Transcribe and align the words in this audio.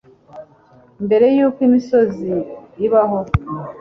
mbere 1.05 1.25
y'uko 1.35 1.59
imisozi 1.67 2.31
ibaho 2.85 3.19